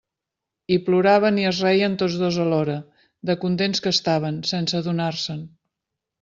I 0.75 0.77
ploraven 0.85 1.37
i 1.41 1.45
es 1.49 1.59
reien 1.65 1.97
tots 2.03 2.15
dos 2.21 2.39
alhora, 2.47 2.79
de 3.31 3.37
contents 3.45 3.85
que 3.87 3.95
estaven, 3.99 4.41
sense 4.55 4.81
adonar-se'n. 4.83 5.47